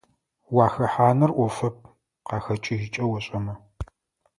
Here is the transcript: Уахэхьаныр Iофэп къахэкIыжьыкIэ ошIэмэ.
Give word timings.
Уахэхьаныр 0.55 1.31
Iофэп 1.35 1.77
къахэкIыжьыкIэ 2.27 3.05
ошIэмэ. 3.15 3.53